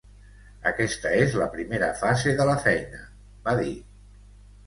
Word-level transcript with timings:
"Aquesta 0.69 1.11
és 1.25 1.35
la 1.41 1.49
primera 1.57 1.91
fase 1.99 2.33
de 2.39 2.49
la 2.51 2.57
feina", 2.63 3.05
va 3.49 3.55
dir. 3.61 3.77